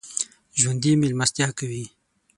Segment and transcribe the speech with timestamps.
[0.59, 1.85] ژوندي مېلمستیا کوي